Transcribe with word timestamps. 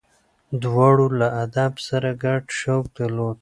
دواړو 0.63 1.05
له 1.19 1.27
ادب 1.43 1.73
سره 1.87 2.09
ګډ 2.23 2.43
شوق 2.59 2.85
درلود. 2.97 3.29